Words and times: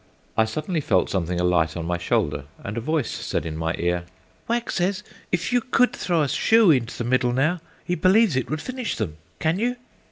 I 0.35 0.45
suddenly 0.45 0.81
felt 0.81 1.11
something 1.11 1.39
alight 1.39 1.77
on 1.77 1.85
my 1.85 1.99
shoulder, 1.99 2.45
and 2.63 2.75
a 2.75 2.81
voice 2.81 3.11
said 3.11 3.45
in 3.45 3.55
my 3.55 3.75
ear, 3.77 4.05
"Wag 4.47 4.71
says 4.71 5.03
if 5.31 5.53
you 5.53 5.61
could 5.61 5.93
throw 5.95 6.23
a 6.23 6.27
shoe 6.27 6.71
into 6.71 6.97
the 6.97 7.03
middle 7.07 7.31
now, 7.33 7.59
he 7.85 7.93
believes 7.93 8.35
it 8.35 8.49
would 8.49 8.63
finish 8.63 8.95
them. 8.95 9.17
Can 9.37 9.59
you?" 9.59 9.75